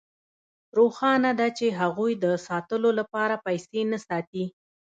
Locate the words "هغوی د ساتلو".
1.79-2.89